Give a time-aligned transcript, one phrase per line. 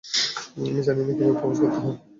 [0.57, 1.97] আমি জানি না কীভাবে প্রপোজ করতে হয়।